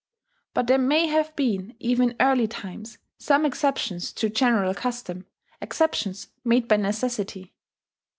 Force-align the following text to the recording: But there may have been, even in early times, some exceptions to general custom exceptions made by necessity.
But 0.55 0.65
there 0.65 0.79
may 0.79 1.05
have 1.05 1.35
been, 1.35 1.75
even 1.77 2.09
in 2.09 2.15
early 2.19 2.47
times, 2.47 2.97
some 3.19 3.45
exceptions 3.45 4.11
to 4.13 4.31
general 4.31 4.73
custom 4.73 5.27
exceptions 5.61 6.29
made 6.43 6.67
by 6.67 6.77
necessity. 6.77 7.53